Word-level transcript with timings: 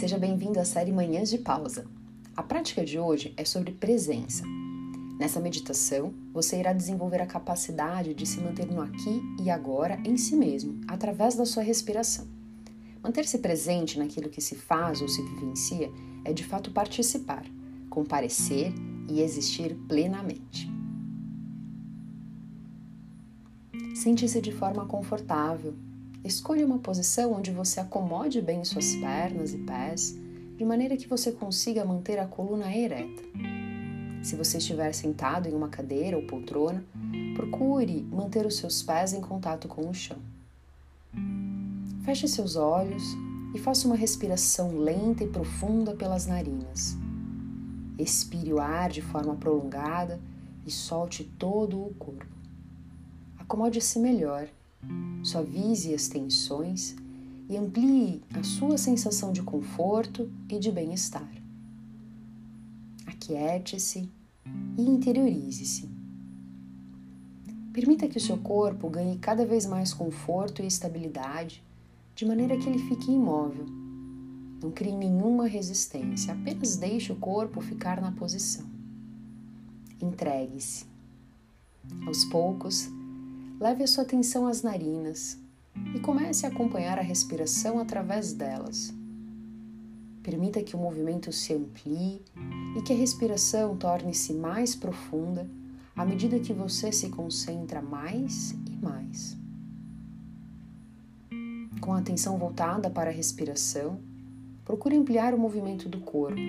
Seja 0.00 0.16
bem-vindo 0.16 0.58
à 0.58 0.64
série 0.64 0.90
Manhãs 0.90 1.28
de 1.28 1.36
Pausa. 1.36 1.86
A 2.34 2.42
prática 2.42 2.82
de 2.82 2.98
hoje 2.98 3.34
é 3.36 3.44
sobre 3.44 3.72
presença. 3.72 4.42
Nessa 5.18 5.40
meditação, 5.40 6.14
você 6.32 6.58
irá 6.58 6.72
desenvolver 6.72 7.20
a 7.20 7.26
capacidade 7.26 8.14
de 8.14 8.24
se 8.24 8.40
manter 8.40 8.66
no 8.66 8.80
aqui 8.80 9.20
e 9.38 9.50
agora 9.50 10.00
em 10.02 10.16
si 10.16 10.34
mesmo, 10.34 10.80
através 10.88 11.34
da 11.34 11.44
sua 11.44 11.62
respiração. 11.62 12.26
Manter-se 13.02 13.40
presente 13.40 13.98
naquilo 13.98 14.30
que 14.30 14.40
se 14.40 14.54
faz 14.54 15.02
ou 15.02 15.08
se 15.08 15.20
vivencia 15.20 15.92
é 16.24 16.32
de 16.32 16.44
fato 16.44 16.70
participar, 16.70 17.44
comparecer 17.90 18.72
e 19.06 19.20
existir 19.20 19.74
plenamente. 19.86 20.66
Sente-se 23.94 24.40
de 24.40 24.50
forma 24.50 24.86
confortável. 24.86 25.74
Escolha 26.22 26.66
uma 26.66 26.78
posição 26.78 27.32
onde 27.32 27.50
você 27.50 27.80
acomode 27.80 28.42
bem 28.42 28.62
suas 28.62 28.94
pernas 28.96 29.54
e 29.54 29.58
pés, 29.58 30.14
de 30.58 30.64
maneira 30.66 30.94
que 30.94 31.08
você 31.08 31.32
consiga 31.32 31.82
manter 31.82 32.18
a 32.18 32.26
coluna 32.26 32.70
ereta. 32.76 33.22
Se 34.22 34.36
você 34.36 34.58
estiver 34.58 34.92
sentado 34.92 35.48
em 35.48 35.54
uma 35.54 35.70
cadeira 35.70 36.18
ou 36.18 36.26
poltrona, 36.26 36.84
procure 37.34 38.02
manter 38.02 38.44
os 38.44 38.58
seus 38.58 38.82
pés 38.82 39.14
em 39.14 39.20
contato 39.22 39.66
com 39.66 39.88
o 39.88 39.94
chão. 39.94 40.18
Feche 42.04 42.28
seus 42.28 42.54
olhos 42.54 43.02
e 43.54 43.58
faça 43.58 43.86
uma 43.86 43.96
respiração 43.96 44.76
lenta 44.76 45.24
e 45.24 45.28
profunda 45.28 45.94
pelas 45.94 46.26
narinas. 46.26 46.98
Expire 47.98 48.52
o 48.52 48.60
ar 48.60 48.90
de 48.90 49.00
forma 49.00 49.34
prolongada 49.36 50.20
e 50.66 50.70
solte 50.70 51.24
todo 51.24 51.82
o 51.82 51.94
corpo. 51.94 52.26
Acomode-se 53.38 53.98
melhor, 53.98 54.48
suavize 55.22 55.94
as 55.94 56.08
tensões 56.08 56.96
e 57.48 57.56
amplie 57.56 58.22
a 58.34 58.42
sua 58.42 58.78
sensação 58.78 59.32
de 59.32 59.42
conforto 59.42 60.30
e 60.48 60.58
de 60.58 60.70
bem-estar. 60.70 61.30
Aquiete-se 63.06 64.08
e 64.78 64.82
interiorize-se. 64.82 65.88
Permita 67.72 68.08
que 68.08 68.18
o 68.18 68.20
seu 68.20 68.38
corpo 68.38 68.88
ganhe 68.88 69.18
cada 69.18 69.44
vez 69.44 69.66
mais 69.66 69.92
conforto 69.92 70.62
e 70.62 70.66
estabilidade, 70.66 71.62
de 72.14 72.26
maneira 72.26 72.56
que 72.56 72.68
ele 72.68 72.78
fique 72.78 73.10
imóvel. 73.10 73.66
Não 74.62 74.70
crie 74.70 74.94
nenhuma 74.94 75.46
resistência, 75.46 76.34
apenas 76.34 76.76
deixe 76.76 77.12
o 77.12 77.16
corpo 77.16 77.60
ficar 77.60 78.00
na 78.00 78.12
posição. 78.12 78.66
Entregue-se. 80.00 80.84
Aos 82.06 82.24
poucos, 82.26 82.88
leve 83.60 83.84
a 83.84 83.86
sua 83.86 84.04
atenção 84.04 84.46
às 84.46 84.62
narinas 84.62 85.38
e 85.94 86.00
comece 86.00 86.46
a 86.46 86.48
acompanhar 86.48 86.98
a 86.98 87.02
respiração 87.02 87.78
através 87.78 88.32
delas. 88.32 88.92
Permita 90.22 90.62
que 90.62 90.74
o 90.74 90.78
movimento 90.78 91.30
se 91.30 91.52
amplie 91.52 92.22
e 92.76 92.82
que 92.82 92.92
a 92.92 92.96
respiração 92.96 93.76
torne-se 93.76 94.32
mais 94.32 94.74
profunda 94.74 95.46
à 95.94 96.06
medida 96.06 96.40
que 96.40 96.54
você 96.54 96.90
se 96.90 97.10
concentra 97.10 97.82
mais 97.82 98.52
e 98.66 98.76
mais. 98.82 99.36
Com 101.82 101.92
a 101.92 101.98
atenção 101.98 102.38
voltada 102.38 102.88
para 102.88 103.10
a 103.10 103.12
respiração, 103.12 104.00
procure 104.64 104.96
ampliar 104.96 105.34
o 105.34 105.38
movimento 105.38 105.86
do 105.86 106.00
corpo. 106.00 106.40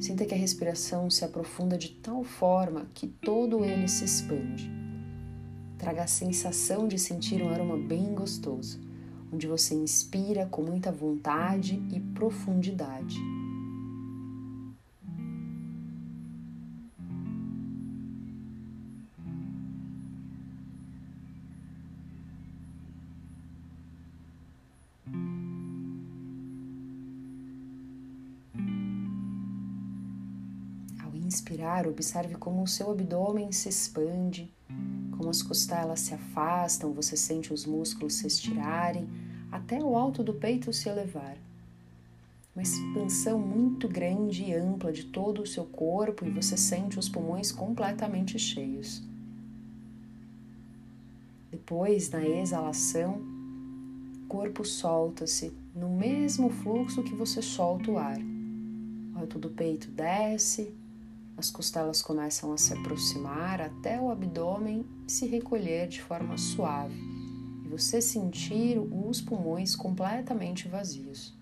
Sinta 0.00 0.24
que 0.24 0.34
a 0.34 0.38
respiração 0.38 1.08
se 1.08 1.24
aprofunda 1.24 1.78
de 1.78 1.90
tal 1.90 2.24
forma 2.24 2.86
que 2.94 3.06
todo 3.06 3.64
ele 3.64 3.88
se 3.88 4.04
expande. 4.04 4.85
Traga 5.78 6.04
a 6.04 6.06
sensação 6.06 6.88
de 6.88 6.98
sentir 6.98 7.42
um 7.42 7.50
aroma 7.50 7.76
bem 7.76 8.14
gostoso 8.14 8.86
onde 9.32 9.46
você 9.46 9.74
inspira 9.74 10.46
com 10.46 10.62
muita 10.62 10.92
vontade 10.92 11.82
e 11.92 12.00
profundidade. 12.00 13.16
Ao 31.02 31.14
inspirar, 31.14 31.86
observe 31.86 32.36
como 32.36 32.62
o 32.62 32.66
seu 32.66 32.90
abdômen 32.90 33.52
se 33.52 33.68
expande 33.68 34.52
como 35.26 35.30
as 35.32 35.42
costelas 35.42 36.00
se 36.00 36.14
afastam, 36.14 36.92
você 36.92 37.16
sente 37.16 37.52
os 37.52 37.66
músculos 37.66 38.14
se 38.14 38.28
estirarem 38.28 39.08
até 39.50 39.82
o 39.82 39.96
alto 39.96 40.22
do 40.22 40.32
peito 40.32 40.72
se 40.72 40.88
elevar. 40.88 41.36
Uma 42.54 42.62
expansão 42.62 43.36
muito 43.36 43.88
grande 43.88 44.44
e 44.44 44.54
ampla 44.54 44.92
de 44.92 45.06
todo 45.06 45.42
o 45.42 45.46
seu 45.46 45.64
corpo 45.64 46.24
e 46.24 46.30
você 46.30 46.56
sente 46.56 46.96
os 46.96 47.08
pulmões 47.08 47.50
completamente 47.50 48.38
cheios. 48.38 49.02
Depois, 51.50 52.08
na 52.08 52.24
exalação, 52.24 53.20
o 54.22 54.28
corpo 54.28 54.64
solta-se 54.64 55.52
no 55.74 55.88
mesmo 55.88 56.50
fluxo 56.50 57.02
que 57.02 57.16
você 57.16 57.42
solta 57.42 57.90
o 57.90 57.98
ar. 57.98 58.20
O 59.12 59.18
alto 59.18 59.40
do 59.40 59.50
peito 59.50 59.90
desce, 59.90 60.72
as 61.36 61.50
costelas 61.50 62.00
começam 62.00 62.52
a 62.52 62.56
se 62.56 62.72
aproximar 62.72 63.60
até 63.60 64.00
o 64.00 64.10
abdômen 64.10 64.86
se 65.06 65.26
recolher 65.26 65.86
de 65.86 66.00
forma 66.00 66.38
suave 66.38 66.98
e 67.64 67.68
você 67.68 68.00
sentir 68.00 68.78
os 68.78 69.20
pulmões 69.20 69.76
completamente 69.76 70.66
vazios. 70.66 71.36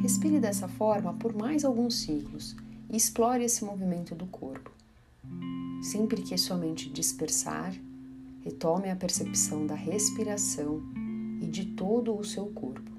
Respire 0.00 0.38
dessa 0.38 0.68
forma 0.68 1.14
por 1.14 1.34
mais 1.34 1.64
alguns 1.64 1.96
ciclos 1.96 2.54
e 2.90 2.96
explore 2.96 3.44
esse 3.44 3.64
movimento 3.64 4.14
do 4.14 4.26
corpo. 4.26 4.70
Sempre 5.82 6.22
que 6.22 6.36
sua 6.38 6.56
mente 6.56 6.90
dispersar, 6.90 7.74
retome 8.42 8.90
a 8.90 8.96
percepção 8.96 9.66
da 9.66 9.74
respiração 9.74 10.82
e 11.40 11.46
de 11.46 11.66
todo 11.66 12.16
o 12.16 12.24
seu 12.24 12.46
corpo. 12.46 12.96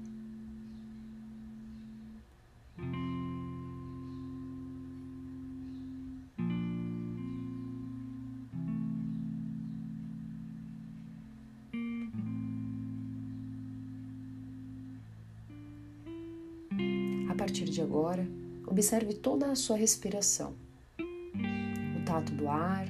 A 17.28 17.34
partir 17.34 17.64
de 17.64 17.80
agora, 17.80 18.28
Observe 18.70 19.14
toda 19.14 19.50
a 19.50 19.54
sua 19.56 19.78
respiração, 19.78 20.54
o 21.00 22.04
tato 22.04 22.34
do 22.34 22.50
ar, 22.50 22.86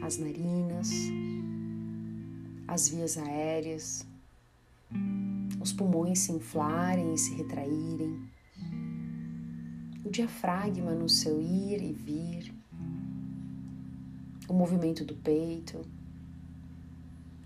as 0.00 0.18
narinas, 0.18 0.88
as 2.68 2.88
vias 2.88 3.18
aéreas, 3.18 4.06
os 5.60 5.72
pulmões 5.72 6.20
se 6.20 6.30
inflarem 6.30 7.12
e 7.12 7.18
se 7.18 7.34
retraírem, 7.34 8.22
o 10.04 10.10
diafragma 10.10 10.92
no 10.94 11.08
seu 11.08 11.40
ir 11.42 11.82
e 11.82 11.92
vir, 11.92 12.54
o 14.48 14.54
movimento 14.54 15.04
do 15.04 15.16
peito, 15.16 15.84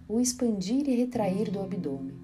o 0.06 0.20
expandir 0.20 0.86
e 0.86 0.96
retrair 0.96 1.50
do 1.50 1.60
abdômen. 1.60 2.14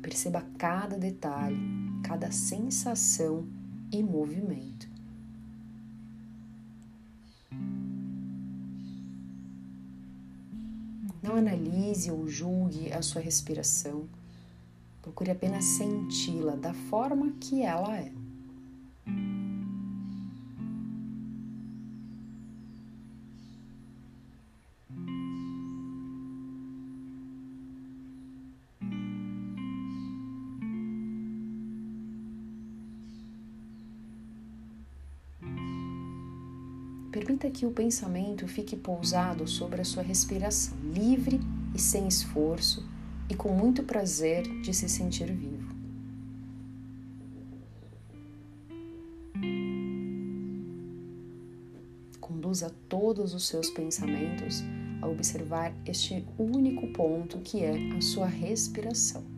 Perceba 0.00 0.46
cada 0.56 0.96
detalhe, 0.96 1.58
cada 2.04 2.30
sensação 2.30 3.63
movimento. 4.02 4.88
Não 11.22 11.36
analise 11.36 12.10
ou 12.10 12.28
julgue 12.28 12.92
a 12.92 13.00
sua 13.00 13.20
respiração. 13.20 14.08
Procure 15.00 15.30
apenas 15.30 15.64
senti-la 15.64 16.56
da 16.56 16.74
forma 16.74 17.32
que 17.40 17.62
ela 17.62 17.96
é. 17.96 18.23
Permita 37.14 37.48
que 37.48 37.64
o 37.64 37.70
pensamento 37.70 38.48
fique 38.48 38.74
pousado 38.74 39.46
sobre 39.46 39.80
a 39.80 39.84
sua 39.84 40.02
respiração, 40.02 40.76
livre 40.92 41.38
e 41.72 41.78
sem 41.78 42.08
esforço, 42.08 42.84
e 43.30 43.36
com 43.36 43.50
muito 43.50 43.84
prazer 43.84 44.42
de 44.62 44.74
se 44.74 44.88
sentir 44.88 45.32
vivo. 45.32 45.72
Conduza 52.20 52.74
todos 52.88 53.32
os 53.32 53.46
seus 53.46 53.70
pensamentos 53.70 54.64
a 55.00 55.06
observar 55.06 55.72
este 55.86 56.26
único 56.36 56.88
ponto 56.88 57.38
que 57.38 57.62
é 57.62 57.92
a 57.96 58.00
sua 58.00 58.26
respiração. 58.26 59.33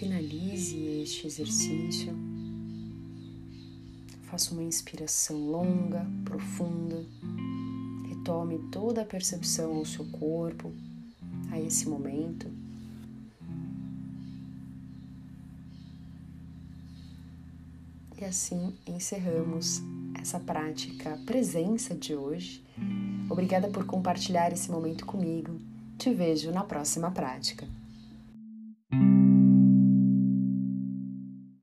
Finalize 0.00 0.74
este 1.02 1.26
exercício. 1.26 2.16
Faça 4.22 4.54
uma 4.54 4.62
inspiração 4.62 5.36
longa, 5.36 6.06
profunda. 6.24 7.04
Retome 8.08 8.58
toda 8.72 9.02
a 9.02 9.04
percepção 9.04 9.76
ao 9.76 9.84
seu 9.84 10.06
corpo, 10.06 10.72
a 11.50 11.60
esse 11.60 11.86
momento. 11.86 12.50
E 18.18 18.24
assim 18.24 18.74
encerramos 18.86 19.82
essa 20.18 20.40
prática 20.40 21.18
presença 21.26 21.94
de 21.94 22.14
hoje. 22.14 22.64
Obrigada 23.28 23.68
por 23.68 23.84
compartilhar 23.84 24.50
esse 24.50 24.70
momento 24.70 25.04
comigo. 25.04 25.60
Te 25.98 26.14
vejo 26.14 26.50
na 26.50 26.64
próxima 26.64 27.10
prática. 27.10 27.68